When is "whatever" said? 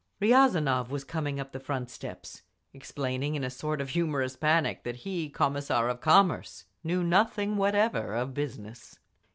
7.55-8.15